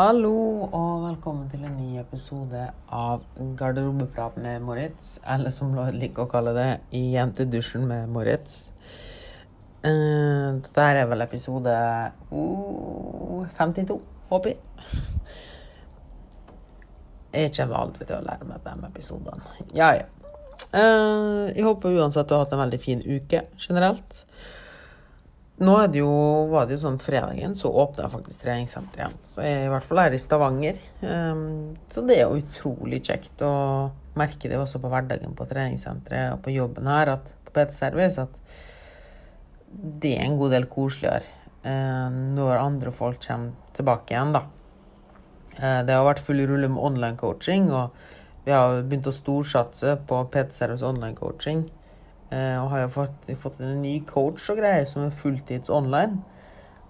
[0.00, 2.60] Hallo og velkommen til en ny episode
[2.96, 3.24] av
[3.58, 5.18] Garderobeprat med Moritz.
[5.28, 8.70] Eller som Lloyd liker å kalle det, I jentedusjen med Moritz.
[9.84, 11.74] Uh, dette er vel episode
[12.30, 13.98] uh, 52,
[14.30, 14.62] håper jeg.
[17.34, 19.52] Jeg kommer aldri til å lære meg de episodene.
[19.76, 20.08] Ja, ja.
[20.70, 24.24] Uh, jeg håper uansett du har hatt en veldig fin uke generelt.
[25.60, 26.12] Nå det jo,
[26.48, 29.16] var det jo sånn fredagen, så åpna faktisk treningssenteret igjen.
[29.28, 30.78] Så jeg i hvert fall her i Stavanger.
[31.04, 31.42] Um,
[31.92, 33.52] så det er jo utrolig kjekt å
[34.16, 38.24] merke det også på hverdagen på treningssenteret og på jobben her at, på PT Service
[38.24, 38.56] at
[39.70, 41.28] det er en god del koseligere
[41.66, 44.46] uh, når andre folk kommer tilbake igjen, da.
[45.60, 47.92] Uh, det har vært full rulle med online coaching, og
[48.46, 51.66] vi har begynt å storsatse på PT Service online coaching.
[52.30, 56.20] Eh, og har jo fått, fått, en ny coach og greier som er fulltids online.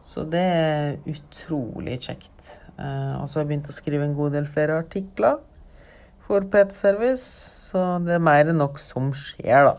[0.04, 2.56] Så det er utrolig kjekt.
[2.76, 5.40] Eh, og så har jeg begynt å skrive en god del flere artikler
[6.26, 7.24] for PT Service.
[7.70, 9.76] Så det er mer enn nok som skjer, da.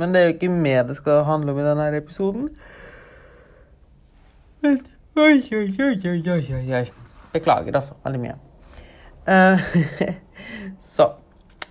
[0.00, 2.48] Men det er jo ikke med det skal handle om i denne episoden.
[7.34, 7.98] Beklager, altså.
[8.04, 8.38] Veldig mye.
[9.28, 9.60] Uh,
[10.94, 11.12] så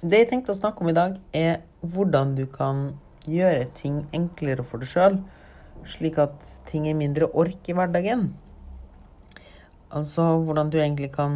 [0.01, 2.91] Det jeg tenkte å snakke om i dag, er hvordan du kan
[3.29, 5.19] gjøre ting enklere for deg sjøl,
[5.87, 8.29] slik at ting er mindre ork i hverdagen.
[9.91, 11.35] Altså hvordan du egentlig kan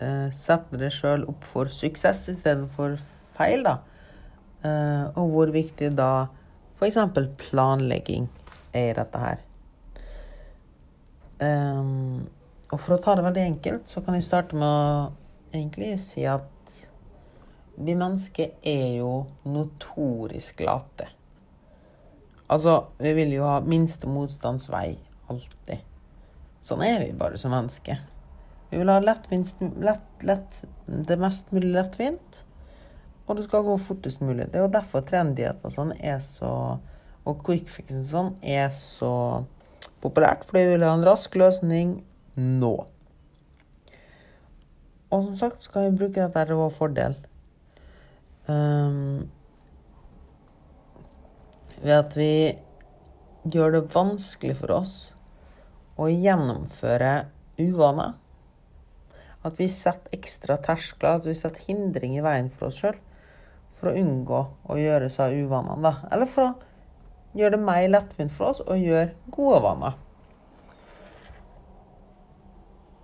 [0.00, 2.98] eh, sette deg sjøl opp for suksess istedenfor
[3.34, 3.78] feil, da.
[4.62, 6.28] Eh, og hvor viktig da
[6.80, 6.98] f.eks.
[7.40, 8.28] planlegging
[8.72, 9.46] er i dette her.
[11.40, 12.28] Um,
[12.70, 16.26] og for å ta det veldig enkelt, så kan jeg starte med å egentlig si
[16.28, 16.74] at
[17.80, 19.12] vi mennesker er jo
[19.48, 21.08] notorisk late.
[22.50, 24.98] Altså, vi vil jo ha minste motstands vei
[25.30, 25.86] alltid.
[26.60, 28.00] Sånn er vi bare som mennesker.
[28.70, 32.44] Vi vil ha lett, lett, lett, det mest mulig lettvint,
[33.26, 34.50] og det skal gå fortest mulig.
[34.50, 36.52] Det er jo derfor trenddietter sånn er så
[37.28, 39.12] og quickfixen sånn er så
[40.00, 41.98] populært, fordi vi vil ha en rask løsning
[42.40, 42.74] nå.
[45.10, 47.18] Og som sagt skal vi bruke dette til vår fordel.
[48.50, 49.28] Um,
[51.80, 52.32] ved at vi
[53.50, 54.94] gjør det vanskelig for oss
[56.00, 57.12] å gjennomføre
[57.60, 58.16] uvaner.
[59.46, 62.98] At vi setter ekstra terskler, at vi setter hindring i veien for oss sjøl
[63.80, 65.80] for å unngå å gjøre seg uvanene.
[65.86, 65.94] Da.
[66.12, 69.96] Eller for å gjøre det mer lettvint for oss å gjøre gode vaner.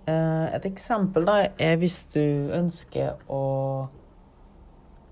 [0.07, 3.41] Eh, et eksempel da er hvis du ønsker å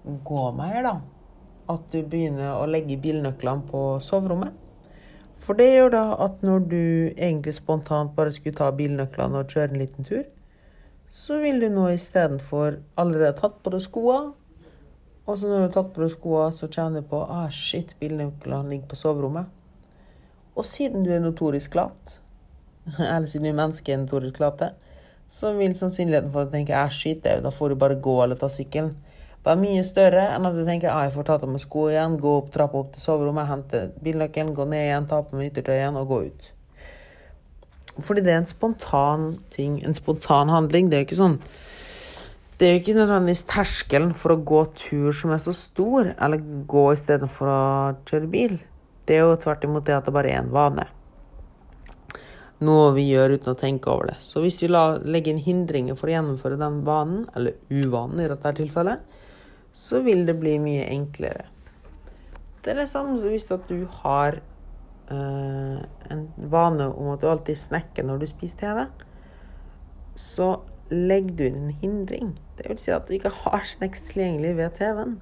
[0.05, 0.95] gå mer, da.
[1.71, 4.53] At du begynner å legge bilnøklene på soverommet.
[5.41, 9.73] For det gjør da at når du egentlig spontant bare skulle ta bilnøklene og kjøre
[9.73, 10.23] en liten tur,
[11.15, 14.33] så vil du nå istedenfor allerede tatt på deg skoene.
[15.25, 17.95] Og så når du har tatt på deg skoene, så kjenner du på ah, shit,
[18.01, 19.49] bilnøklene ligger på soverommet.
[20.55, 22.19] Og siden du er notorisk lat,
[22.99, 24.71] eller siden er menneske er notorisk late,
[25.27, 28.49] så vil sannsynligheten for å tenke ah, shit, da får du bare gå eller ta
[28.51, 28.93] sykkelen
[29.45, 32.17] var mye større enn at du tenker ah, jeg får ta av meg sko igjen,
[32.21, 35.75] gå opp trappa opp til soverommet, hente bilnøkkelen, gå ned igjen, ta på meg yttertøy
[35.75, 36.47] igjen og gå ut.
[38.03, 40.89] Fordi det er en spontan ting, en spontan handling.
[40.89, 41.37] Det er jo ikke sånn
[42.59, 46.43] Det er jo ikke nødvendigvis terskelen for å gå tur som er så stor, eller
[46.67, 47.63] gå istedenfor å
[48.07, 48.53] kjøre bil.
[49.05, 50.85] Det er jo tvert imot det at det bare er en vane.
[52.63, 54.17] Noe vi gjør uten å tenke over det.
[54.23, 58.29] Så hvis vi la, legger inn hindringer for å gjennomføre den vanen, eller uvanen i
[58.31, 59.03] dette tilfellet,
[59.75, 61.49] så vil det bli mye enklere.
[62.63, 64.39] Det er det samme som hvis du har
[65.11, 65.81] uh,
[66.11, 68.85] en vane om at du alltid snakker når du spiser TV.
[70.15, 70.47] Så
[70.89, 72.31] legger du inn en hindring.
[72.55, 75.17] Det vil si at du ikke har snacks tilgjengelig ved TV-en.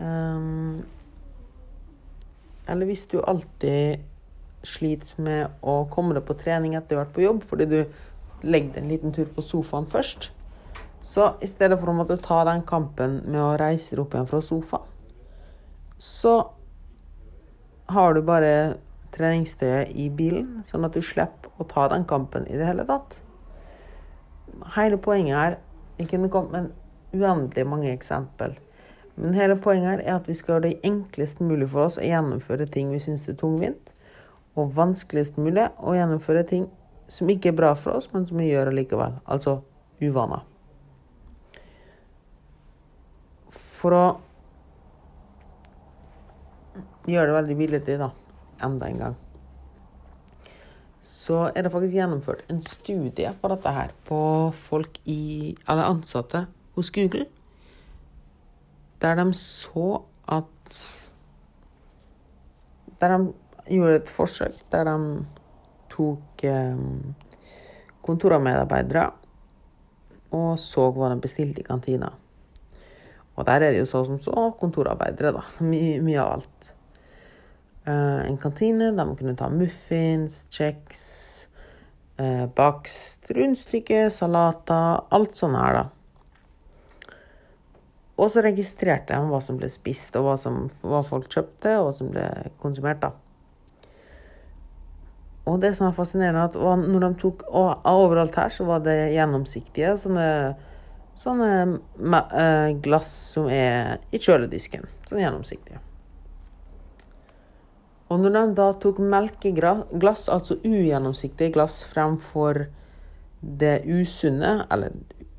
[0.00, 0.74] Um, ehm,
[2.72, 4.00] eller hvis du alltid
[4.64, 7.78] sliter med å komme deg på trening etter å ha vært på jobb fordi du
[8.44, 10.30] legger deg en liten tur på sofaen først,
[11.02, 14.28] så i stedet for å måtte ta den kampen med å reise deg opp igjen
[14.28, 14.88] fra sofaen,
[16.00, 16.34] så
[17.90, 18.52] har du bare
[19.14, 23.18] treningstøyet i bilen, sånn at du slipper å ta den kampen i det hele tatt.
[24.76, 25.58] Hele poenget her
[26.00, 26.70] Jeg kunne kommet med
[27.12, 28.54] uendelig mange eksempel.
[29.20, 32.06] Men hele poenget her er at vi skal gjøre det enklest mulig for oss å
[32.06, 33.92] gjennomføre ting vi syns er tungvint,
[34.56, 36.70] og vanskeligst mulig å gjennomføre ting
[37.12, 39.20] som ikke er bra for oss, men som vi gjør allikevel.
[39.28, 39.58] Altså
[40.00, 40.49] uvaner.
[43.80, 44.04] For å
[47.08, 48.10] gjøre det veldig billig, da,
[48.66, 49.18] enda en gang,
[51.00, 54.20] så er det faktisk gjennomført en studie på dette her på
[54.56, 56.44] folk i Eller ansatte
[56.76, 57.26] hos Google.
[59.00, 60.80] Der de så at
[63.00, 63.32] Der de
[63.76, 65.24] gjorde et forsøk der de
[65.90, 66.82] tok eh,
[68.02, 69.06] kontormedarbeidere
[70.36, 72.10] og så hva de bestilte i kantina.
[73.38, 75.44] Og der er det jo sånn som så kontorarbeidere, da.
[75.70, 76.72] mye, mye av alt.
[77.86, 81.00] Uh, en kantine der man kunne ta muffins, kjeks,
[82.20, 85.88] uh, bakst, rundstykke, salater, alt sånt her, da.
[88.20, 91.88] Og så registrerte de hva som ble spist, og hva, som, hva folk kjøpte, og
[91.88, 92.26] hva som ble
[92.60, 93.14] konsumert, da.
[95.48, 99.14] Og det som er fascinerende, at når de tok Og overalt her så var det
[99.14, 100.26] gjennomsiktige sånne,
[101.20, 104.88] sånne uh, glass som er i kjøledisken.
[105.08, 105.80] Sånn gjennomsiktige.
[108.10, 112.64] Og når de da tok melkeglass, altså ugjennomsiktige glass, fremfor
[113.40, 114.96] det usunne, eller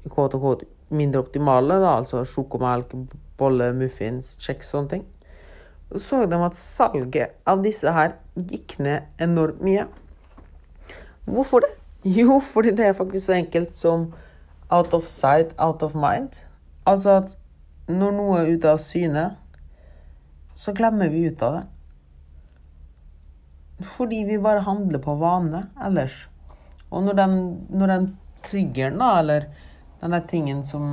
[0.09, 0.63] kåt og kåt
[0.95, 2.95] mindre optimale, da, altså sjokomelk,
[3.39, 5.03] bolle, muffins, kjeks, sånne ting,
[5.91, 9.83] så så de at salget av disse her gikk ned enormt mye.
[11.27, 11.73] Hvorfor det?
[12.07, 14.07] Jo, fordi det er faktisk så enkelt som
[14.71, 16.41] out of sight, out of mind.
[16.87, 17.35] Altså at
[17.91, 19.25] når noe er ute av syne,
[20.55, 21.63] så glemmer vi ut av det.
[23.95, 26.27] Fordi vi bare handler på vane ellers.
[26.91, 27.37] Og når den,
[27.71, 28.09] når den
[28.45, 29.47] triggeren, da, eller
[30.01, 30.83] den der tingen som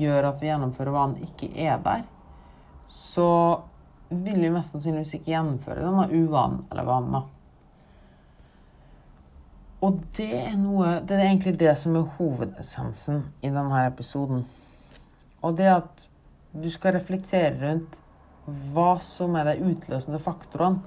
[0.00, 2.04] gjør at vi gjennomfører vanen, ikke er der,
[2.92, 3.28] så
[4.08, 7.24] vil vi mest sannsynligvis ikke gjennomføre denne uvanen eller vanen.
[9.84, 14.46] Og det er noe Det er egentlig det som er hovedessensen i denne episoden.
[15.44, 16.06] Og det at
[16.56, 17.98] du skal reflektere rundt
[18.72, 20.80] hva som er de utløsende faktorene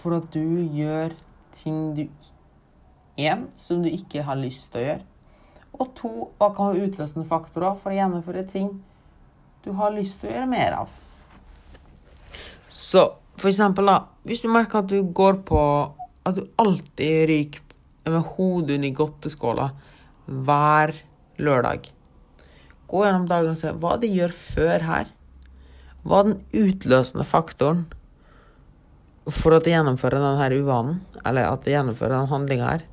[0.00, 0.42] for at du
[0.74, 1.14] gjør
[1.60, 2.06] ting du
[3.20, 5.02] Én, som du ikke har lyst til å gjøre.
[5.76, 8.70] Og to, hva kan være utløsende faktorer for å gjennomføre ting
[9.60, 10.94] du har lyst til å gjøre mer av.
[12.70, 13.02] Så
[13.36, 15.60] for eksempel, da, hvis du merker at du går på
[16.28, 17.62] At du alltid ryker
[18.08, 19.70] med hodet under godteskåla
[20.30, 20.94] hver
[21.40, 21.88] lørdag.
[22.90, 25.10] Gå gjennom dagen og se hva de gjør før her.
[26.02, 27.84] Hva er den utløsende faktoren
[29.30, 32.86] for at de gjennomfører denne uvanen, eller at de gjennomfører denne handlinga her?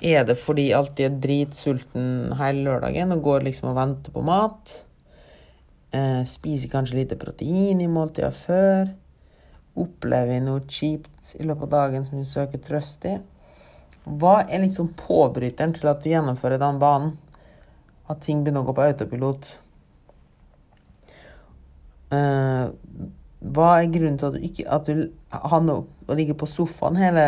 [0.00, 2.06] Er det fordi alt alltid er dritsulten
[2.38, 4.72] hele lørdagen og går liksom og venter på mat?
[5.92, 8.88] Eh, spiser kanskje lite protein i måltida før?
[9.80, 13.18] Opplever vi noe kjipt i løpet av dagen som vi søker trøst i?
[14.04, 17.16] Hva er liksom påbryteren til at du gjennomfører den banen?
[18.10, 19.50] At ting begynner å gå på autopilot?
[22.10, 22.72] Uh,
[23.40, 27.24] hva er grunnen til at du ikke at du og ligger på sofaen hele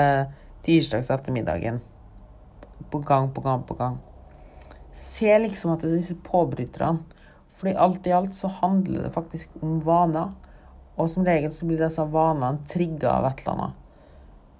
[0.67, 1.79] tirsdags ettermiddagen?
[2.91, 4.01] På gang på gang på gang.
[4.93, 7.05] Se liksom at det er disse påbryterne.
[7.57, 10.33] Fordi alt i alt så handler det faktisk om vaner.
[10.99, 13.79] Og som regel så blir disse vanene trigga av et eller annet.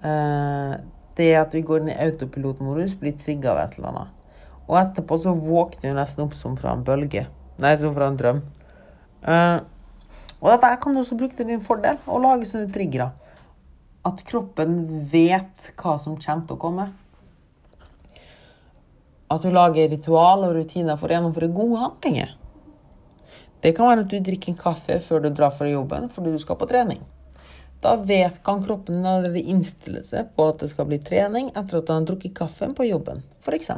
[0.03, 0.77] Eh,
[1.19, 4.19] det at vi går inn i autopilotmodus, blir trigga av et eller annet.
[4.69, 7.27] Og etterpå så våkner vi nesten opp som fra en bølge.
[7.63, 8.41] Nei, som fra en drøm.
[9.23, 9.61] Uh,
[10.43, 13.13] og dette kan du også bruke til din fordel, å lage sånne triggere.
[14.07, 14.81] At kroppen
[15.13, 16.89] vet hva som kommer til å komme.
[19.33, 22.35] At du lager ritual og rutiner for å gjennomføre gode handlinger.
[23.63, 26.41] Det kan være at du drikker en kaffe før du drar fra jobben fordi du
[26.43, 27.05] skal på trening.
[27.83, 31.81] Da vet, kan kroppen din allerede innstille seg på at det skal bli trening etter
[31.81, 33.71] at han har drukket kaffen på jobben, f.eks.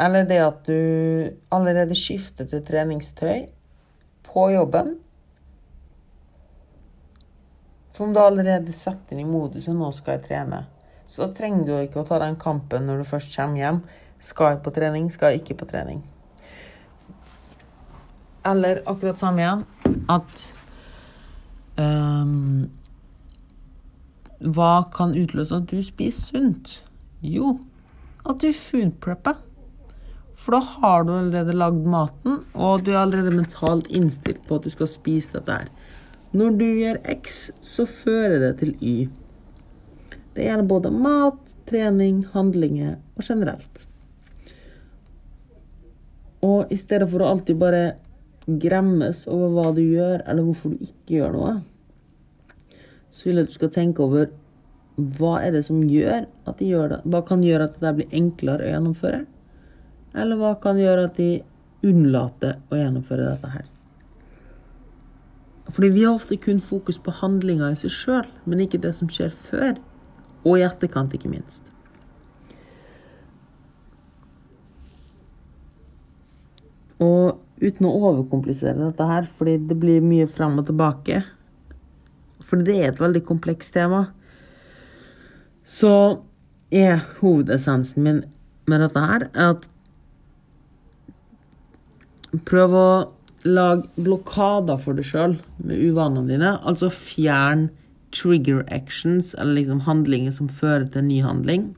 [0.00, 0.78] Eller det at du
[1.54, 3.44] allerede skifter til treningstøy
[4.26, 4.96] på jobben.
[7.94, 10.64] Som du allerede setter inn i moduset 'nå skal jeg trene'.
[11.06, 13.82] Så da trenger du ikke å ta den kampen når du først kommer hjem.
[14.18, 16.02] Skal jeg på trening, skal jeg ikke på trening?
[18.44, 19.64] Eller akkurat samme igjen
[20.08, 20.52] at
[21.80, 22.66] um,
[24.44, 26.76] Hva kan utløse at du spiser sunt?
[27.24, 27.56] Jo,
[28.28, 29.40] at du foodprepper.
[30.34, 34.66] For da har du allerede lagd maten, og du er allerede mentalt innstilt på at
[34.66, 35.70] du skal spise dette her.
[36.34, 39.08] Når du gjør X, så fører det til Y.
[40.34, 41.38] Det gjelder både mat,
[41.70, 43.86] trening, handlinger og generelt.
[46.44, 47.84] Og i stedet for å alltid bare
[48.46, 51.52] gremmes over hva du gjør, eller hvorfor du ikke gjør noe,
[53.14, 54.32] så vil jeg at du skal tenke over
[54.94, 57.00] hva er det som gjør at de gjør det?
[57.10, 59.22] Hva kan gjøre at det blir enklere å gjennomføre?
[60.14, 61.30] Eller hva kan gjøre at de
[61.84, 63.70] unnlater å gjennomføre dette her?
[65.74, 69.10] Fordi vi har ofte kun fokus på handlinga i seg sjøl, men ikke det som
[69.10, 69.80] skjer før.
[70.44, 71.70] Og i etterkant, ikke minst.
[77.02, 81.22] Og uten å overkomplisere dette her, fordi det blir mye fram og tilbake
[82.44, 84.06] Fordi det er et veldig komplekst tema.
[85.64, 86.20] Så
[86.74, 88.24] er hovedessensen min
[88.68, 89.68] med dette her at
[92.48, 92.88] Prøv å
[93.46, 96.54] lage blokader for deg sjøl med uvanene dine.
[96.66, 97.68] Altså fjern
[98.14, 101.68] trigger actions, eller liksom handlinger som fører til en ny handling.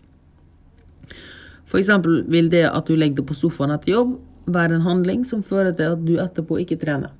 [1.66, 4.16] For eksempel vil det at du legger deg på sofaen etter jobb,
[4.47, 7.15] være en handling som fører til at du etterpå ikke trener.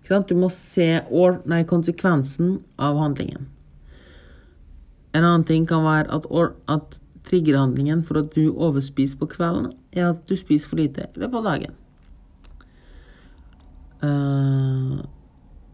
[0.00, 3.48] Ikke du må se or, nei, konsekvensen av handlingen.
[5.16, 9.72] En annen ting kan være at, or, at triggerhandlingen for at du overspiser på kvelden,
[9.92, 11.76] er at du spiser for lite i løpet av dagen.
[14.04, 15.02] Uh,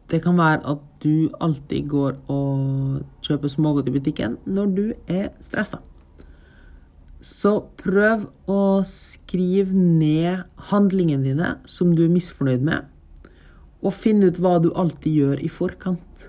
[0.08, 5.32] det kan være at du alltid går og kjøper smågodt i butikken når du er
[5.40, 5.82] stressa.
[7.22, 12.88] Så prøv å skrive ned handlingene dine som du er misfornøyd med,
[13.82, 16.28] og finn ut hva du alltid gjør i forkant.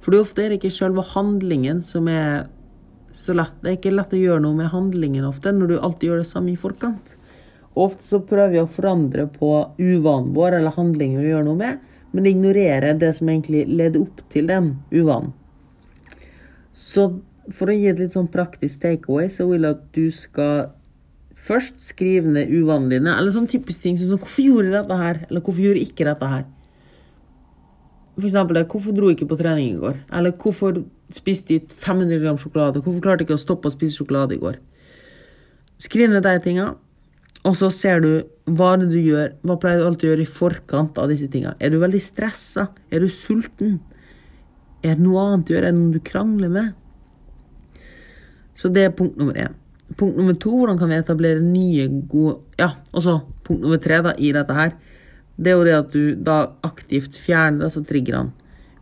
[0.00, 2.48] For ofte er det ikke selve handlingen som er
[3.16, 3.56] så lett.
[3.60, 6.30] Det er ikke lett å gjøre noe med handlingen ofte når du alltid gjør det
[6.30, 7.16] samme i forkant.
[7.78, 11.84] Ofte så prøver vi å forandre på uvanen vår eller handlingen vi gjør noe med,
[12.16, 15.34] men ignorere det som egentlig leder opp til den uvanen.
[16.74, 17.10] Så
[17.54, 20.70] for å gi et litt sånn praktisk takeaway, så vil jeg at du skal
[21.40, 23.16] først skrive ned uvanene dine.
[23.16, 25.88] Eller sånn typisk ting som sånn, 'Hvorfor gjorde jeg dette her?' Eller 'Hvorfor gjorde jeg
[25.88, 26.46] ikke dette her?'
[28.16, 32.20] For eksempel 'Hvorfor dro jeg ikke på trening i går?' Eller 'Hvorfor spiste jeg 500
[32.20, 34.58] gram sjokolade?' 'Hvorfor klarte jeg ikke å stoppe å spise sjokolade i går?'
[35.78, 36.76] Skriv ned de tinga,
[37.44, 40.98] og så ser du hva du gjør, hva pleier du alltid å gjøre i forkant
[40.98, 41.54] av disse tinga.
[41.58, 42.68] Er du veldig stressa?
[42.92, 43.80] Er du sulten?
[44.84, 45.68] Er det noe annet du gjør?
[45.70, 46.74] enn om du krangler med?
[48.60, 49.56] Så det er punkt nummer én.
[49.98, 54.02] Punkt nummer to, hvordan kan vi etablere nye, gode Ja, og så punkt nummer tre
[54.04, 54.76] da, i dette her.
[55.40, 58.34] Det er jo det at du da aktivt fjerner disse triggerne.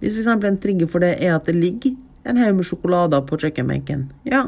[0.03, 0.31] Hvis f.eks.
[0.35, 1.95] en trigger for det er at det ligger
[2.29, 4.45] en haug med sjokolader på kjøkkenbenken, ja,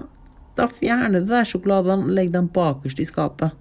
[0.58, 3.54] da fjerner du de sjokoladene og legger dem bakerst i skapet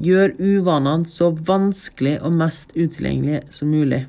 [0.00, 4.04] gjør uvanene så vanskelig og mest utilgjengelig som mulig.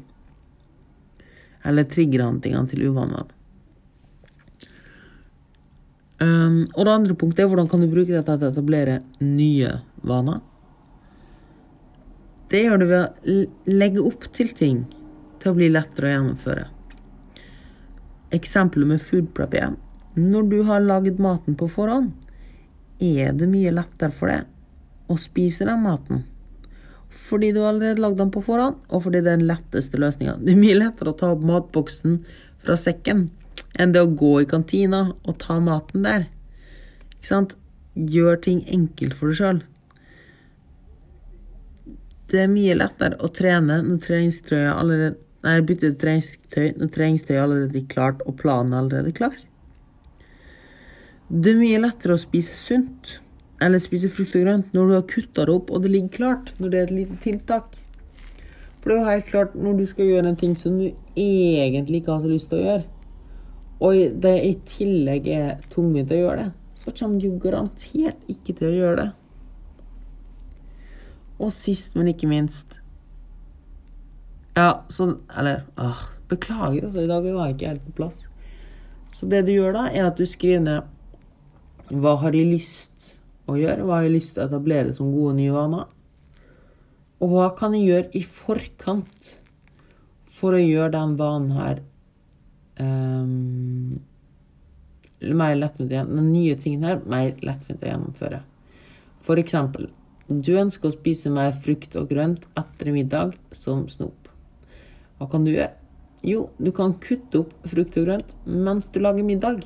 [1.63, 3.25] Eller triggerhandlingene til uvanene.
[6.23, 9.71] Um, og det andre punktet er hvordan kan du bruke dette til å etablere nye
[10.07, 10.39] vaner?
[12.53, 13.37] Det gjør du ved å
[13.73, 14.83] legge opp til ting
[15.41, 16.67] til å bli lettere å gjennomføre.
[18.37, 19.79] Eksempelet med food prep igjen.
[20.13, 22.13] Når du har laget maten på forhånd,
[23.01, 26.23] er det mye lettere for deg å spise den maten.
[27.13, 30.37] Fordi du allerede lagd den på forhånd, og fordi det er den letteste løsninga.
[30.39, 32.21] Det er mye lettere å ta opp matboksen
[32.63, 33.27] fra sekken
[33.79, 36.27] enn det å gå i kantina og ta maten der.
[37.17, 37.55] Ikke sant?
[37.93, 39.61] Gjør ting enkelt for deg sjøl.
[42.33, 47.75] Det er mye lettere å trene når treningstrøya allerede Nei, bytte treningstøy når treningstøyet allerede
[47.81, 49.33] er klart og planen er allerede klar.
[51.27, 53.17] Det er mye lettere å spise sunt
[53.63, 56.53] eller spise frukt og grønt når du har kutta det opp og det ligger klart,
[56.63, 57.75] når det er et lite tiltak.
[58.79, 60.87] For det er jo helt klart, når du skal gjøre en ting som du
[61.19, 62.87] egentlig ikke har så lyst til å gjøre,
[63.79, 68.69] og det i tillegg er tungvint å gjøre det, så kommer du garantert ikke til
[68.69, 69.09] å gjøre det.
[71.41, 72.77] Og sist, men ikke minst
[74.53, 78.19] Ja, sånn Eller åh, beklager, i dag var jeg ikke helt på plass.
[79.13, 83.13] Så det du gjør da, er at du skriver ned Hva har jeg lyst
[83.49, 83.83] å gjøre?
[83.83, 85.89] Hva har jeg lyst til å etablere som gode nye vaner?
[87.23, 89.33] Og hva kan jeg gjøre i forkant
[90.33, 91.81] for å gjøre den vanen her
[92.79, 93.99] um,
[95.23, 98.41] mer lettvint den nye tingen her mer lettvint å gjennomføre?
[99.23, 99.87] For eksempel,
[100.27, 104.29] du ønsker å spise mer frukt og grønt etter middag som snop.
[105.19, 105.71] Hva kan du gjøre?
[106.23, 109.65] Jo, du kan kutte opp frukt og grønt mens du lager middag,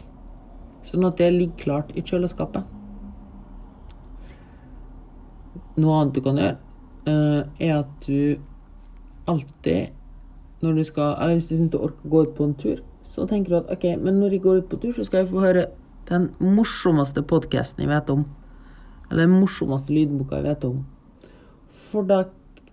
[0.90, 2.66] sånn at det ligger klart i kjøleskapet.
[5.78, 6.58] Noe annet du kan gjøre,
[7.06, 8.42] uh, er at du
[9.30, 9.94] alltid
[10.62, 12.80] når du skal Eller hvis du syns du orker å gå ut på en tur,
[13.08, 15.32] så tenker du at OK, men når jeg går ut på tur, så skal jeg
[15.32, 15.68] få høre
[16.10, 18.26] den morsomste podkasten jeg vet om.
[19.10, 20.82] Eller den morsomste lydboka jeg vet om.
[21.90, 22.24] For da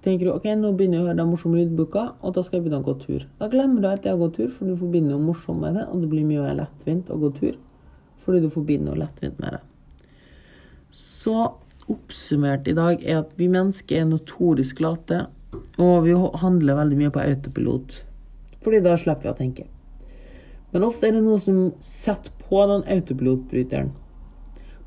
[0.05, 2.67] tenker du OK, nå begynner jeg å høre den morsomme lydboka, og da skal jeg
[2.67, 3.27] begynne å gå tur.
[3.41, 6.03] Da glemmer du det å gå tur, for du forbinder noe morsomt med det, og
[6.03, 7.55] det blir mye mer lettvint å gå tur
[8.25, 9.59] fordi du forbinder noe lettvint med det.
[10.97, 11.35] Så
[11.93, 15.27] oppsummert i dag, er at vi mennesker er notorisk late,
[15.77, 17.99] og vi handler veldig mye på autopilot.
[18.65, 19.67] Fordi da slipper vi å tenke.
[20.75, 23.93] Men ofte er det noe som setter på den autopilotbryteren.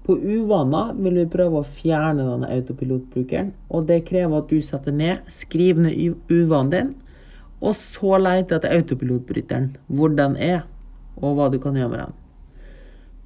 [0.04, 4.96] På uvaner vil vi prøve å fjerne denne autopilotbrukeren, og det krever at du setter
[4.96, 6.94] ned, skriver ned uvanen din,
[7.64, 10.66] og så leter etter autopilotbryteren, hvor den er,
[11.20, 12.18] og hva du kan gjøre med den.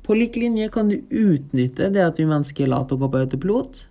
[0.05, 3.83] På lik linje kan du utnytte det at vi mennesker later å gå på autopilot,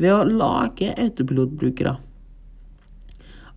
[0.00, 1.94] ved å lage autopilotbrukere.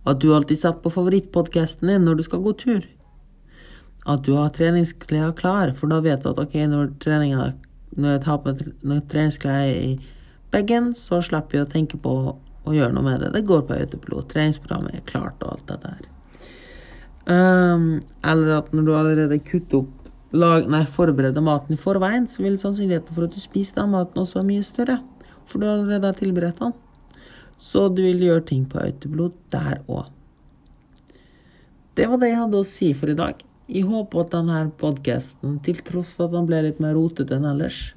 [0.08, 2.86] At du alltid setter på favorittpodkasten din når du skal gå tur.
[4.08, 6.92] At du har treningsklær klar, for da vet du at ok, når,
[7.96, 8.54] når jeg tar på
[9.12, 9.98] treningsklær i
[10.52, 12.14] bagen, så slipper vi å tenke på
[12.68, 13.34] å gjøre noe med det.
[13.36, 14.30] Det går på autopilot.
[14.32, 16.08] Treningsprogrammet er klart og alt dette her.
[17.28, 17.88] Um,
[18.24, 22.58] eller at når du allerede kutter opp lag, nei, forbereder maten i forveien, så vil
[22.60, 24.98] sannsynligheten for at du spiser den maten også være mye større.
[25.48, 26.76] For du allerede har tilberedt den.
[27.58, 30.08] Så du vil gjøre ting på autopilot der òg.
[31.98, 33.40] Det var det jeg hadde å si for i dag.
[33.68, 37.48] Jeg håper at denne podkasten, til tross for at den ble litt mer rotete enn
[37.50, 37.92] ellers,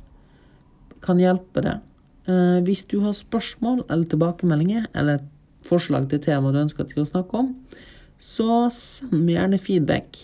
[1.01, 1.85] kan hjelpe deg.
[2.29, 5.23] Eh, hvis du har spørsmål eller tilbakemeldinger eller
[5.65, 7.55] forslag til tema du ønsker at vi skal snakke om,
[8.21, 10.19] så send meg gjerne feedback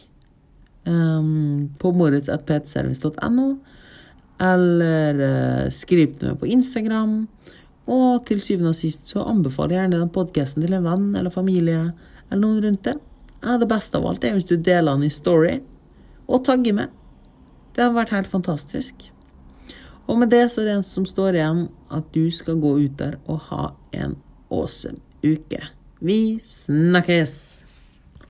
[0.85, 3.47] um, på moritz.ptservice.no,
[4.51, 7.17] eller uh, skriv til meg på Instagram.
[7.87, 11.33] Og til syvende og sist så anbefaler jeg gjerne den podkasten til en venn eller
[11.33, 11.85] familie
[12.27, 12.97] eller noen rundt det.
[13.43, 15.59] Ja, det beste av alt er hvis du deler den i Story
[16.27, 16.95] og tagger meg.
[17.75, 19.07] Det hadde vært helt fantastisk.
[20.07, 22.97] Og med det så er det en som står igjen, at du skal gå ut
[22.99, 24.17] der og ha en
[24.49, 25.61] awesome uke.
[25.99, 27.56] Vi snakkes!